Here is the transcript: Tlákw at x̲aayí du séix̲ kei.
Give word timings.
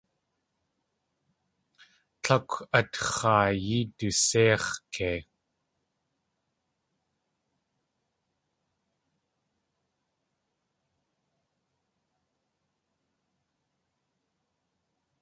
Tlákw 2.23 2.53
at 2.79 2.91
x̲aayí 3.13 3.79
du 3.97 4.09
séix̲ 4.25 4.65
kei. 4.93 5.21